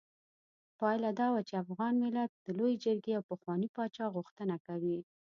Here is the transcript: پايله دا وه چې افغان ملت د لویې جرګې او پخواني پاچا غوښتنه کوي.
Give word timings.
پايله 0.79 1.09
دا 1.19 1.27
وه 1.33 1.41
چې 1.47 1.53
افغان 1.63 1.93
ملت 2.03 2.31
د 2.45 2.47
لویې 2.57 2.81
جرګې 2.83 3.13
او 3.15 3.23
پخواني 3.31 3.67
پاچا 3.75 4.05
غوښتنه 4.15 4.55
کوي. 4.67 4.97